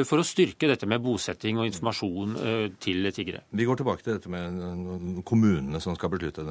for 0.05 0.21
å 0.21 0.25
styrke 0.25 0.69
dette 0.69 0.87
med 0.89 1.03
bosetting 1.03 1.59
og 1.61 1.69
informasjon 1.69 2.37
til 2.81 3.09
tiggere. 3.15 3.43
Vi 3.55 3.67
går 3.67 3.79
tilbake 3.79 4.05
til 4.05 4.17
dette 4.17 4.31
med 4.31 5.21
kommunene 5.27 5.81
som 5.83 5.97
skal 5.97 6.11
beslutte 6.13 6.45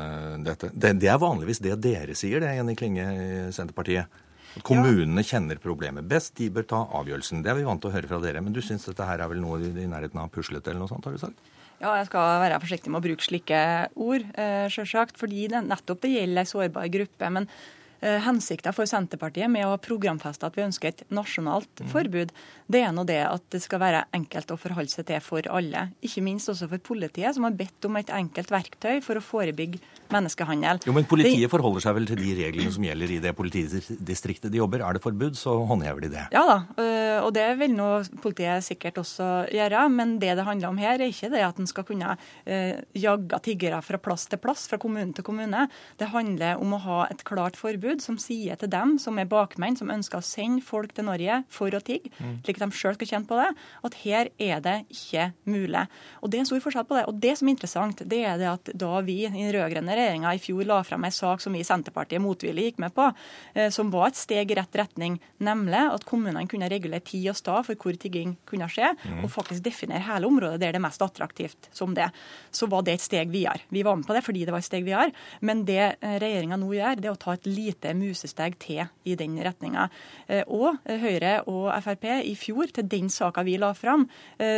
dette. 0.44 0.70
Det 0.74 1.10
er 1.10 1.20
vanligvis 1.20 1.62
det 1.64 1.74
dere 1.84 2.16
sier, 2.18 2.40
det, 2.44 2.54
Jenny 2.58 2.76
Klinge 2.78 3.08
i 3.14 3.26
Senterpartiet. 3.54 4.22
Kommunene 4.62 5.24
ja. 5.24 5.28
kjenner 5.34 5.58
problemet 5.58 6.06
best, 6.06 6.36
de 6.38 6.46
bør 6.54 6.66
ta 6.70 6.84
avgjørelsen. 7.00 7.42
Det 7.42 7.50
er 7.50 7.58
vi 7.58 7.66
vant 7.66 7.80
til 7.82 7.90
å 7.90 7.94
høre 7.96 8.10
fra 8.10 8.20
dere. 8.22 8.42
Men 8.44 8.54
du 8.54 8.62
syns 8.62 8.86
dette 8.86 9.08
her 9.08 9.24
er 9.24 9.30
vel 9.32 9.42
noe 9.42 9.58
i 9.66 9.88
nærheten 9.90 10.20
av 10.22 10.30
puslete 10.34 10.70
eller 10.70 10.84
noe 10.84 10.92
sånt, 10.92 11.06
har 11.08 11.16
du 11.16 11.22
sagt? 11.22 11.54
Ja, 11.80 11.96
jeg 11.98 12.06
skal 12.06 12.38
være 12.44 12.60
forsiktig 12.62 12.92
med 12.92 13.00
å 13.00 13.04
bruke 13.08 13.26
slike 13.26 13.62
ord, 13.98 14.28
sjølsagt. 14.30 14.76
selvsagt. 14.76 15.18
Fordi 15.20 15.48
det, 15.50 15.64
nettopp 15.66 16.04
det 16.04 16.12
gjelder 16.14 16.44
ei 16.44 16.52
sårbar 16.52 16.92
gruppe. 16.94 17.32
Men 17.34 17.50
Eh, 17.50 17.82
hensikta 18.00 18.72
for 18.74 18.88
Senterpartiet 18.88 19.48
med 19.50 19.64
å 19.68 19.78
programfeste 19.80 20.44
at 20.48 20.56
vi 20.58 20.64
ønsker 20.66 20.90
et 20.90 21.04
nasjonalt 21.14 21.84
mm. 21.84 21.90
forbud, 21.92 22.32
det 22.68 22.82
er 22.84 22.92
nå 22.92 23.04
det 23.08 23.20
at 23.26 23.44
det 23.54 23.62
skal 23.64 23.80
være 23.80 24.04
enkelt 24.16 24.52
å 24.52 24.58
forholde 24.60 24.92
seg 24.92 25.08
til 25.08 25.22
for 25.24 25.46
alle. 25.48 25.86
Ikke 26.04 26.24
minst 26.24 26.50
også 26.52 26.68
for 26.72 26.84
politiet, 26.84 27.36
som 27.36 27.46
har 27.48 27.56
bedt 27.56 27.88
om 27.88 27.96
et 28.00 28.12
enkelt 28.12 28.52
verktøy 28.52 29.00
for 29.04 29.20
å 29.20 29.24
forebygge 29.24 29.80
menneskehandel. 30.12 30.82
Jo, 30.87 30.94
Men 30.96 31.06
politiet 31.08 31.50
forholder 31.52 31.84
seg 31.84 31.96
vel 31.99 32.08
til 32.08 32.20
de 32.20 32.34
reglene 32.38 32.73
som 32.75 32.84
gjelder 32.84 33.14
i 33.14 33.20
det 33.23 33.34
politidistriktet 33.37 34.52
de 34.52 34.61
jobber. 34.61 34.84
Er 34.84 34.96
det 34.96 35.04
forbud, 35.04 35.37
så 35.38 35.56
håndhever 35.68 36.04
de 36.04 36.12
det. 36.14 36.26
Ja 36.34 36.44
da, 36.49 36.58
eh, 36.80 37.18
og 37.25 37.32
det 37.37 37.46
vil 37.61 37.75
nå 37.76 37.88
politiet 38.23 38.66
sikkert 38.66 39.00
også 39.02 39.28
gjøre. 39.54 39.84
Men 39.94 40.18
det 40.23 40.34
det 40.38 40.46
handler 40.46 40.73
om 40.73 40.80
her, 40.80 40.99
er 40.99 41.12
ikke 41.12 41.32
det 41.32 41.44
at 41.46 41.58
en 41.61 41.70
skal 41.70 41.87
kunne 41.88 42.16
eh, 42.44 42.82
jagge 42.99 43.40
tiggere 43.44 43.80
fra 43.84 44.00
plass 44.02 44.26
til 44.30 44.40
plass, 44.42 44.66
fra 44.70 44.78
kommune 44.80 45.14
til 45.16 45.26
kommune. 45.26 45.66
Det 46.00 46.11
handler 46.12 46.61
om 46.62 46.76
å 46.76 46.82
ha 46.84 47.00
et 47.11 47.25
klart 47.26 47.58
forbud 47.58 48.02
som 48.04 48.18
sier 48.20 48.58
til 48.61 48.73
dem 48.73 48.96
som 49.02 49.18
er 49.20 49.30
bakmenn, 49.30 49.78
som 49.78 49.92
ønsker 49.92 50.20
å 50.20 50.26
sende 50.26 50.64
folk 50.64 50.94
til 50.96 51.08
Norge 51.08 51.42
for 51.52 51.75
å 51.75 51.82
tigge, 51.84 52.12
mm. 52.18 52.40
slik 52.44 52.61
at 52.61 52.66
de 52.66 52.80
sjøl 52.80 52.99
skal 52.99 53.11
kjenne 53.11 53.30
på 53.30 53.38
det, 53.40 53.50
at 53.87 53.99
her 54.04 54.30
er 54.42 54.62
det 54.64 54.78
ikke 54.92 55.30
mulig. 55.50 55.87
Og 56.23 56.30
Det 56.30 56.38
er 56.38 56.44
en 56.44 56.49
stor 56.49 56.62
forskjell 56.64 56.87
på 56.88 56.99
det. 56.99 57.04
Og 57.11 57.20
det 57.23 57.34
som 57.38 57.49
er 57.49 57.54
interessant, 57.54 58.02
det 58.11 58.20
er 58.26 58.40
det 58.40 58.50
at 58.50 58.73
da 58.84 59.00
vi 59.04 59.20
i 59.25 59.30
den 59.30 59.88
rød-grønne 59.94 60.04
regjeringa 60.04 60.34
i 60.34 60.40
fjor 60.42 60.66
la 60.68 60.80
frem 60.84 61.04
en 61.04 61.14
sak 61.14 61.42
som 61.42 61.54
vi 61.54 61.62
i 61.62 61.66
Senterpartiet 61.66 62.22
motvillig 62.22 62.68
gikk 62.68 62.80
med 62.82 62.94
på, 62.94 63.10
eh, 63.54 63.70
som 63.70 63.90
var 63.90 64.08
et 64.08 64.18
steg 64.18 64.50
i 64.50 64.56
rett 64.58 64.74
retning, 64.74 65.18
nemlig 65.38 65.82
at 65.94 66.04
kommunene 66.04 66.46
kunne 66.48 66.68
regulere 66.68 67.04
tid 67.04 67.30
og 67.30 67.36
stad 67.36 67.66
for 67.66 67.74
hvor 67.74 67.96
tigging 67.96 68.36
kunne 68.46 68.68
skje, 68.68 68.94
mm. 69.04 69.24
og 69.24 69.30
faktisk 69.30 69.64
definere 69.64 70.04
hele 70.04 70.26
området 70.26 70.60
der 70.60 70.74
det 70.74 70.80
er 70.80 70.86
mest 70.86 71.02
attraktivt 71.02 71.68
som 71.72 71.94
det. 71.94 72.10
Så 72.50 72.68
var 72.70 72.82
det 72.82 72.94
et 72.94 73.04
steg 73.04 73.30
videre. 73.30 73.62
Vi 73.70 73.82
var 73.82 73.96
med 73.96 74.06
på 74.06 74.14
det 74.14 74.24
fordi 74.24 74.44
det 74.44 74.54
var 74.54 74.62
et 74.62 74.68
steg 74.68 74.84
videre, 74.84 75.12
men 75.40 75.64
det 75.64 75.96
eh, 76.00 76.18
regjeringa 76.22 76.58
nå 76.60 76.72
gjør, 76.74 77.00
det 77.00 77.10
er 77.10 77.14
å 77.14 77.20
ta 77.20 77.34
et 77.34 77.48
lite 77.48 77.94
musesteg 77.94 78.58
til 78.58 78.84
i 79.04 79.16
den 79.18 79.36
retninga. 79.42 79.88
Eh, 80.28 80.44
og 80.48 80.80
Høyre 80.84 81.40
og 81.50 81.70
Frp 81.84 82.06
i 82.24 82.34
fjor, 82.38 82.70
til 82.74 82.88
den 82.88 83.10
saka 83.12 83.42
vi 83.44 83.56
la 83.60 83.72
fram, 83.76 84.06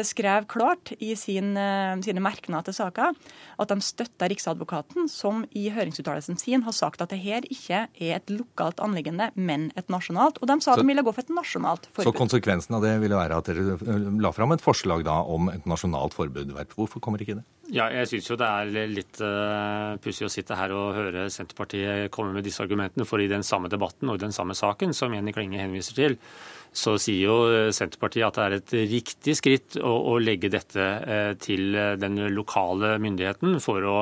skrev 0.07 0.47
klart 0.51 0.93
i 1.03 1.13
sin, 1.19 1.57
sine 2.05 2.23
merknader 2.23 2.69
til 2.69 2.77
saka 2.77 3.09
at 3.61 3.71
de 3.71 3.77
støtta 3.85 4.29
Riksadvokaten, 4.31 5.09
som 5.27 5.43
i 5.59 5.67
høringsuttalelsen 5.75 6.39
sin 6.41 6.65
har 6.67 6.75
sagt 6.77 7.03
at 7.03 7.13
det 7.13 7.19
her 7.25 7.47
ikke 7.51 7.87
er 7.91 8.15
et 8.21 8.33
lokalt 8.33 8.81
anliggende, 8.85 9.31
men 9.35 9.71
et 9.79 9.91
nasjonalt. 9.93 10.39
Og 10.41 10.51
de 10.51 10.59
sa 10.63 10.77
at 10.77 10.83
de 10.83 10.87
ville 10.87 11.05
gå 11.07 11.15
for 11.15 11.27
et 11.27 11.35
nasjonalt 11.35 11.89
forbud. 11.91 12.07
Så 12.07 12.15
konsekvensen 12.17 12.79
av 12.79 12.87
det 12.87 12.95
ville 13.03 13.19
være 13.19 13.41
at 13.41 13.51
dere 13.51 13.99
la 14.23 14.33
fram 14.35 14.55
et 14.55 14.65
forslag 14.65 15.07
da 15.07 15.19
om 15.27 15.51
et 15.53 15.67
nasjonalt 15.69 16.15
forbud. 16.17 16.55
Hvorfor 16.77 17.03
kommer 17.03 17.23
ikke 17.23 17.41
det? 17.41 17.47
Ja, 17.75 17.89
jeg 17.91 18.07
syns 18.11 18.29
jo 18.31 18.37
det 18.39 18.47
er 18.47 18.91
litt 18.91 19.19
uh, 19.25 19.97
pussig 20.03 20.29
å 20.29 20.31
sitte 20.31 20.55
her 20.59 20.71
og 20.77 20.95
høre 20.95 21.27
Senterpartiet 21.33 22.13
komme 22.15 22.37
med 22.37 22.47
disse 22.47 22.63
argumentene. 22.63 23.07
For 23.09 23.23
i 23.23 23.31
den 23.31 23.43
samme 23.47 23.71
debatten 23.73 24.11
og 24.13 24.21
i 24.21 24.27
den 24.27 24.35
samme 24.37 24.55
saken 24.55 24.95
som 24.95 25.15
Jenny 25.17 25.35
Klinge 25.35 25.59
henviser 25.59 25.99
til, 25.99 26.17
så 26.77 26.97
sier 27.01 27.23
jo 27.25 27.37
eh, 27.49 27.71
Senterpartiet 27.75 28.27
at 28.27 28.37
det 28.37 28.45
er 28.45 28.55
et 28.59 28.75
riktig 28.93 29.37
skritt 29.39 29.79
å, 29.81 29.93
å 30.13 30.17
legge 30.21 30.51
dette 30.53 30.83
eh, 30.85 31.31
til 31.41 31.73
den 31.97 32.21
lokale 32.35 32.97
myndigheten 33.03 33.57
for 33.65 33.87
å 33.89 33.97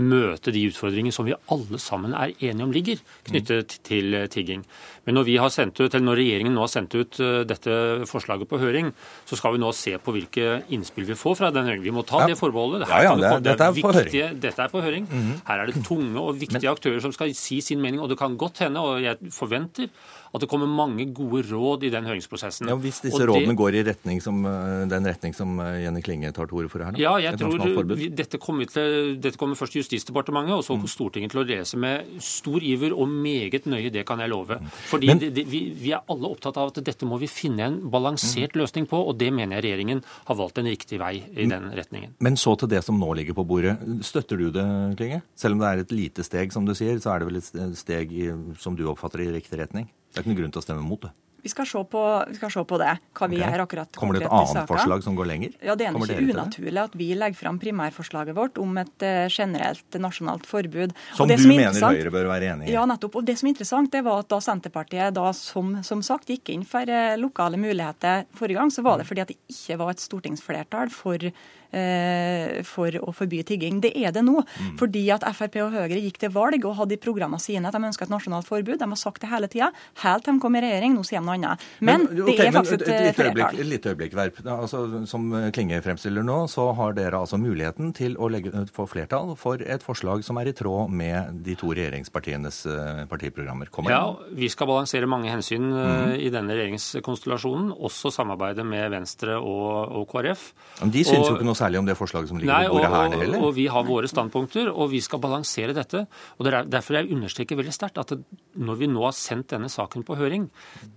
møte 0.00 0.54
de 0.54 0.62
utfordringene 0.70 1.14
som 1.14 1.26
vi 1.26 1.34
alle 1.50 1.80
sammen 1.82 2.14
er 2.14 2.36
enige 2.38 2.66
om 2.66 2.74
ligger 2.74 3.02
knyttet 3.26 3.80
til 3.86 4.14
tigging. 4.30 4.62
Men 5.08 5.18
når, 5.18 5.26
vi 5.26 5.36
har 5.42 5.50
sendt 5.50 5.80
ut, 5.80 5.88
eller 5.88 6.06
når 6.06 6.20
regjeringen 6.20 6.54
nå 6.54 6.62
har 6.62 6.70
sendt 6.70 6.94
ut 6.94 7.18
dette 7.48 7.74
forslaget 8.08 8.48
på 8.48 8.60
høring, 8.62 8.92
så 9.26 9.38
skal 9.38 9.56
vi 9.56 9.62
nå 9.62 9.72
se 9.74 9.96
på 9.98 10.14
hvilke 10.14 10.60
innspill 10.70 11.08
vi 11.08 11.18
får 11.18 11.38
fra 11.40 11.50
den 11.54 11.66
høringen. 11.66 11.88
Vi 11.88 11.96
må 11.96 12.04
ta 12.06 12.22
ja. 12.22 12.30
det 12.30 12.38
forbeholdet. 12.38 12.86
Ja, 12.86 13.02
ja, 13.08 13.09
det, 13.16 13.30
det, 13.30 13.44
dette, 13.44 13.64
er 13.64 13.76
viktige, 13.76 14.30
dette 14.42 14.62
er 14.62 14.68
på 14.68 14.80
høring. 14.80 15.08
Mm 15.10 15.18
-hmm. 15.18 15.42
Her 15.48 15.60
er 15.60 15.66
det 15.66 15.84
tunge 15.84 16.20
og 16.20 16.40
viktige 16.40 16.70
aktører 16.70 17.00
som 17.00 17.12
skal 17.12 17.34
si 17.34 17.60
sin 17.60 17.80
mening, 17.80 18.00
og 18.00 18.08
det 18.08 18.18
kan 18.18 18.36
godt 18.36 18.58
hende, 18.58 18.80
og 18.80 19.02
jeg 19.02 19.16
forventer 19.30 19.88
at 20.30 20.44
det 20.44 20.48
kommer 20.50 20.70
mange 20.70 21.08
gode 21.14 21.42
råd 21.48 21.86
i 21.88 21.90
den 21.92 22.06
høringsprosessen. 22.06 22.68
Ja, 22.70 22.76
Hvis 22.78 23.00
disse 23.02 23.18
og 23.18 23.32
rådene 23.32 23.50
det... 23.52 23.58
går 23.58 23.78
i 23.80 23.82
retning 23.88 24.20
som, 24.22 24.38
eh, 24.46 24.86
den 24.90 25.08
retning 25.08 25.34
som 25.34 25.58
eh, 25.64 25.82
Jenny 25.84 26.02
Klinge 26.06 26.30
tar 26.36 26.46
til 26.50 26.60
orde 26.60 26.70
for 26.70 26.84
her? 26.84 26.94
Da? 26.94 27.02
Ja, 27.02 27.16
jeg 27.22 27.38
tror 27.40 27.56
dette 27.58 28.38
kommer, 28.38 28.70
til, 28.70 29.16
dette 29.20 29.40
kommer, 29.40 29.58
først 29.58 29.74
til 29.74 29.82
Justisdepartementet 29.82 30.54
og 30.54 30.64
så 30.66 30.78
mm. 30.78 30.86
Stortinget 30.90 31.34
til 31.34 31.42
å 31.42 31.46
lese 31.46 31.80
med 31.80 32.14
stor 32.24 32.62
iver 32.66 32.94
og 32.94 33.10
meget 33.10 33.66
nøye. 33.70 33.90
Det 33.90 34.06
kan 34.06 34.22
jeg 34.22 34.30
love. 34.30 34.60
Mm. 34.60 34.70
Fordi 34.90 35.10
Men... 35.10 35.22
det, 35.22 35.46
vi, 35.50 35.64
vi, 35.74 35.94
er 35.96 36.06
alle 36.10 36.30
opptatt 36.30 36.58
av 36.60 36.70
at 36.70 36.82
dette 36.86 37.08
må 37.08 37.18
vi 37.20 37.30
finne 37.30 37.66
en 37.66 37.80
balansert 37.90 38.54
mm. 38.54 38.60
løsning 38.62 38.88
på, 38.90 39.02
og 39.02 39.18
det 39.18 39.32
mener 39.34 39.58
jeg 39.58 39.66
regjeringen 39.68 40.04
har 40.30 40.38
valgt 40.38 40.62
en 40.62 40.70
riktig 40.70 41.00
vei 41.02 41.16
i 41.18 41.48
den 41.50 41.70
retningen. 41.74 42.14
Men 42.22 42.38
så 42.40 42.54
til 42.60 42.70
det 42.70 42.84
som 42.86 42.98
nå 43.00 43.12
ligger 43.18 43.36
på 43.38 43.46
bordet. 43.48 43.76
Støtter 44.06 44.38
du 44.38 44.50
det, 44.54 44.66
Klinge? 45.00 45.22
Selv 45.38 45.58
om 45.58 45.64
det 45.64 45.70
er 45.70 45.84
et 45.84 45.94
lite 45.94 46.26
steg, 46.26 46.54
som 46.54 46.66
du 46.68 46.76
sier, 46.78 47.00
så 47.02 47.14
er 47.14 47.22
det 47.22 47.30
vel 47.30 47.40
et 47.40 47.78
steg 47.78 48.14
i, 48.14 48.30
som 48.62 48.78
du 48.78 48.86
oppfatter 48.90 49.26
i 49.26 49.32
riktig 49.34 49.58
retning? 49.58 49.90
Det 50.10 50.18
er 50.18 50.24
ikke 50.24 50.32
noen 50.32 50.40
grunn 50.42 50.54
til 50.54 50.62
å 50.62 50.66
stemme 50.66 50.86
mot 50.86 51.02
det. 51.06 51.14
Vi 51.42 51.48
skal 51.48 51.66
se 51.66 51.80
på, 51.88 52.00
skal 52.36 52.50
se 52.52 52.62
på 52.68 52.78
det. 52.80 52.90
hva 53.16 53.28
vi 53.30 53.38
okay. 53.38 53.52
gjør 53.52 53.62
akkurat 53.64 53.96
Kommer 53.96 54.18
det 54.18 54.26
et 54.26 54.34
annet 54.36 54.68
forslag 54.68 55.04
som 55.04 55.16
går 55.16 55.28
lenger? 55.30 55.54
Ja, 55.64 55.76
Det 55.78 55.86
er 55.88 55.96
ikke 55.96 56.34
unaturlig 56.34 56.82
at 56.82 56.96
vi 57.00 57.08
legger 57.16 57.38
fram 57.38 57.60
primærforslaget 57.62 58.36
vårt 58.36 58.60
om 58.60 58.76
et 58.82 59.06
uh, 59.06 59.24
generelt 59.32 60.00
nasjonalt 60.02 60.48
forbud. 60.48 60.92
Som 61.16 61.30
du 61.30 61.36
mener 61.48 61.80
Høyre 61.80 62.12
bør 62.12 62.28
være 62.34 62.52
enig 62.54 62.68
i? 62.68 62.74
Ja, 62.74 62.84
nettopp. 62.88 63.16
Og 63.20 63.28
det 63.28 63.38
som 63.40 63.48
er 63.48 63.54
interessant, 63.54 63.92
det 63.94 64.04
var 64.04 64.24
at 64.24 64.28
da 64.32 64.40
Senterpartiet 64.44 65.16
da 65.16 65.30
som, 65.36 65.78
som 65.86 66.04
sagt 66.04 66.28
gikk 66.32 66.52
inn 66.52 66.66
for 66.68 66.84
uh, 66.84 67.16
lokale 67.20 67.60
muligheter 67.60 68.28
forrige 68.36 68.60
gang, 68.60 68.74
så 68.74 68.84
var 68.84 69.00
det 69.00 69.08
fordi 69.08 69.24
at 69.24 69.32
det 69.32 69.40
ikke 69.48 69.80
var 69.80 69.94
et 69.94 70.04
stortingsflertall 70.04 70.92
for 70.92 71.30
Eh, 71.30 71.59
for 71.70 72.96
å 72.98 73.12
forby 73.14 73.42
tigging. 73.46 73.80
Det 73.84 73.92
er 73.96 74.14
det 74.14 74.24
nå. 74.26 74.40
Mm. 74.42 74.72
Fordi 74.80 75.04
at 75.14 75.24
Frp 75.36 75.60
og 75.64 75.74
Høyre 75.74 76.00
gikk 76.02 76.18
til 76.22 76.32
valg 76.34 76.64
og 76.66 76.76
hadde 76.80 76.96
i 76.96 77.00
programmene 77.00 77.42
sine 77.42 77.70
at 77.70 77.76
de 77.76 77.90
ønska 77.90 78.06
et 78.06 78.12
nasjonalt 78.12 78.48
forbud. 78.48 78.78
De 78.80 78.88
har 78.90 79.00
sagt 79.00 79.22
det 79.22 79.30
hele 79.30 79.48
tida, 79.50 79.70
helt 80.02 80.26
til 80.26 80.36
de 80.36 80.42
kom 80.42 80.56
i 80.58 80.62
regjering. 80.64 80.96
Nå 80.96 81.04
sier 81.06 81.22
de 81.22 81.28
noe 81.28 81.36
annet. 81.38 81.66
Men, 81.78 82.06
men 82.08 82.22
okay, 82.24 82.36
det 82.40 82.48
er 82.48 82.56
faktisk 82.56 82.76
et, 82.80 82.90
et 83.10 83.18
flertall. 83.18 83.60
Et 83.60 83.70
lite 83.70 83.94
øyeblikk, 83.94 84.16
Verp. 84.18 84.40
Altså, 84.50 84.82
som 85.10 85.28
Klinge 85.54 85.80
fremstiller 85.84 86.26
nå, 86.26 86.42
så 86.50 86.70
har 86.76 86.96
dere 86.98 87.22
altså 87.22 87.38
muligheten 87.40 87.94
til 87.96 88.16
å 88.20 88.30
legge, 88.32 88.64
få 88.74 88.86
flertall 88.90 89.34
for 89.40 89.62
et 89.62 89.84
forslag 89.84 90.24
som 90.26 90.40
er 90.40 90.50
i 90.50 90.56
tråd 90.56 90.92
med 90.94 91.40
de 91.46 91.56
to 91.58 91.72
regjeringspartienes 91.76 92.62
eh, 92.70 93.02
partiprogrammer. 93.10 93.70
Kommer 93.72 93.94
ja, 93.94 94.02
vi 94.36 94.50
skal 94.52 94.70
balansere 94.70 95.08
mange 95.10 95.30
hensyn 95.32 95.70
mm. 95.70 96.16
i 96.18 96.30
denne 96.32 96.56
regjeringskonstellasjonen, 96.56 97.72
også 97.76 98.12
samarbeidet 98.14 98.66
med 98.66 98.90
Venstre 98.94 99.38
og, 99.38 99.96
og 100.00 100.08
KrF. 100.10 100.50
Men 100.82 100.94
de 100.94 101.04
syns 101.06 101.28
jo 101.28 101.36
ikke 101.36 101.48
noe 101.48 101.58
særlig 101.60 101.80
om 101.80 101.88
det 101.88 101.96
forslaget 101.98 102.30
som 102.30 102.40
ligger 102.40 102.52
Nei, 102.52 102.68
på 102.68 102.78
bordet 102.78 102.90
her 102.94 103.16
heller. 103.22 103.44
Og 103.46 103.54
vi 103.56 103.66
har 103.72 103.86
våre 103.86 104.10
standpunkter, 104.10 104.70
og 104.72 104.90
vi 104.92 105.02
skal 105.04 105.22
balansere 105.22 105.76
dette. 105.76 106.04
Og 106.38 106.46
det 106.46 106.54
er 106.54 106.70
Derfor 106.70 106.98
jeg 106.98 107.10
understreker 107.14 107.58
veldig 107.58 107.74
sterkt 107.74 108.00
at 108.00 108.14
når 108.60 108.80
vi 108.80 108.88
nå 108.90 109.04
har 109.04 109.16
sendt 109.16 109.50
denne 109.52 109.70
saken 109.72 110.04
på 110.06 110.16
høring 110.18 110.48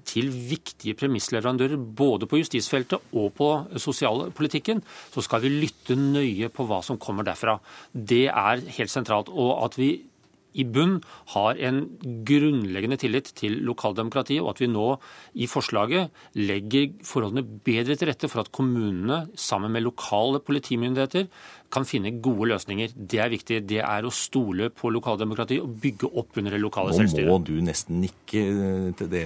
til 0.09 0.31
viktige 0.31 0.97
premissleverandører 0.99 1.77
både 1.77 2.29
på 2.29 2.39
justisfeltet 2.41 3.13
og 3.13 3.33
på 3.37 3.49
sosialpolitikken, 3.81 4.83
så 5.13 5.23
skal 5.25 5.43
vi 5.43 5.53
lytte 5.53 5.97
nøye 5.99 6.49
på 6.53 6.67
hva 6.69 6.81
som 6.85 6.99
kommer 7.01 7.27
derfra. 7.27 7.57
Det 7.93 8.25
er 8.29 8.65
helt 8.77 8.93
sentralt. 8.93 9.31
Og 9.33 9.55
at 9.65 9.77
vi 9.79 9.93
i 10.53 10.65
bunn 10.69 10.99
har 11.33 11.59
en 11.67 11.81
grunnleggende 12.27 12.99
tillit 13.01 13.31
til 13.37 13.59
lokaldemokratiet, 13.67 14.41
og 14.43 14.53
at 14.53 14.63
vi 14.63 14.69
nå 14.71 14.87
i 15.33 15.49
forslaget 15.49 16.13
legger 16.39 16.93
forholdene 17.05 17.45
bedre 17.65 17.97
til 17.97 18.11
rette 18.11 18.29
for 18.31 18.43
at 18.43 18.51
kommunene 18.53 19.23
sammen 19.39 19.73
med 19.73 19.85
lokale 19.85 20.41
politimyndigheter 20.43 21.29
kan 21.73 21.87
finne 21.89 22.11
gode 22.21 22.51
løsninger. 22.51 22.93
Det 22.93 23.19
er 23.21 23.31
viktig. 23.33 23.61
Det 23.69 23.79
er 23.81 24.05
å 24.05 24.11
stole 24.13 24.69
på 24.73 24.91
lokaldemokratiet 24.93 25.63
og 25.63 25.73
bygge 25.81 26.11
opp 26.21 26.37
under 26.37 26.53
det 26.53 26.61
lokale 26.61 26.93
selvstyret. 26.97 27.29
Nå 27.29 27.39
må 27.39 27.47
du 27.47 27.55
nesten 27.65 28.01
nikke 28.03 28.43
til 28.99 29.09
det, 29.09 29.25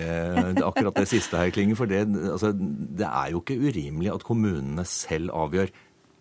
akkurat 0.64 1.02
det 1.02 1.10
siste 1.12 1.42
her, 1.42 1.52
Klinge. 1.56 1.76
For 1.80 1.90
det, 1.90 2.06
altså, 2.08 2.54
det 2.56 3.10
er 3.10 3.34
jo 3.34 3.44
ikke 3.44 3.60
urimelig 3.68 4.14
at 4.16 4.26
kommunene 4.28 4.88
selv 4.88 5.36
avgjør 5.36 5.74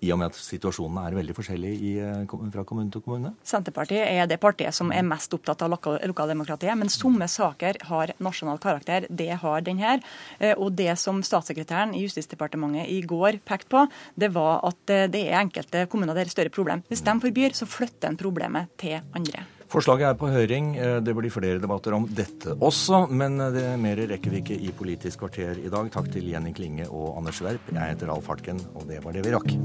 i 0.04 0.12
og 0.12 0.20
med 0.20 0.30
at 0.30 0.38
situasjonene 0.38 1.06
er 1.08 1.16
veldig 1.16 1.34
forskjellige 1.36 1.76
i, 1.88 1.92
eh, 2.02 2.50
fra 2.52 2.64
kommune 2.68 2.92
til 2.92 3.02
kommune? 3.04 3.32
Senterpartiet 3.44 4.04
er 4.04 4.26
det 4.26 4.40
partiet 4.40 4.74
som 4.74 4.92
er 4.92 5.02
mest 5.02 5.32
opptatt 5.32 5.62
av 5.62 5.72
lokaldemokratiet. 5.72 6.76
Men 6.76 6.92
somme 6.92 7.28
saker 7.28 7.80
har 7.88 8.12
nasjonal 8.20 8.58
karakter. 8.58 9.06
Det 9.08 9.32
har 9.40 9.60
den 9.60 9.78
her. 9.78 10.00
Eh, 10.38 10.54
og 10.56 10.76
det 10.76 10.98
som 10.98 11.22
statssekretæren 11.22 11.94
i 11.94 12.04
Justisdepartementet 12.04 12.88
i 12.88 13.00
går 13.02 13.40
pekte 13.44 13.68
på, 13.68 13.88
det 14.16 14.32
var 14.34 14.60
at 14.64 14.90
eh, 14.90 15.06
det 15.08 15.26
er 15.28 15.40
enkelte 15.40 15.86
kommuner 15.88 16.14
der 16.14 16.24
det 16.24 16.36
større 16.36 16.50
problem. 16.50 16.82
Hvis 16.88 17.04
de 17.04 17.20
forbyr, 17.20 17.54
så 17.54 17.66
flytter 17.66 18.08
en 18.08 18.16
problemet 18.16 18.68
til 18.78 19.00
andre. 19.14 19.55
Forslaget 19.72 20.08
er 20.08 20.18
på 20.18 20.30
høring. 20.30 20.74
Eh, 20.78 20.98
det 21.02 21.14
blir 21.16 21.32
flere 21.34 21.62
debatter 21.62 21.96
om 21.96 22.06
dette 22.06 22.54
også, 22.56 23.06
men 23.10 23.40
eh, 23.40 23.54
det 23.54 23.64
mer 23.82 24.04
rekker 24.14 24.34
vi 24.34 24.42
ikke 24.44 24.60
i 24.68 24.74
Politisk 24.76 25.24
kvarter 25.24 25.58
i 25.62 25.72
dag. 25.72 25.90
Takk 25.94 26.12
til 26.14 26.28
Jenny 26.30 26.54
Klinge 26.56 26.88
og 26.90 27.16
Anders 27.18 27.42
Werp. 27.42 27.72
Jeg 27.72 27.96
heter 27.96 28.12
Alf 28.14 28.30
Hartken, 28.30 28.62
og 28.74 28.86
det 28.90 29.02
var 29.04 29.16
det 29.16 29.26
vi 29.26 29.34
rakk. 29.34 29.58